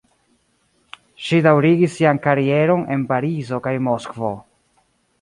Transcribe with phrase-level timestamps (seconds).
[1.25, 4.37] Ŝi daŭrigis sian karieron en Parizo kaj Moskvo.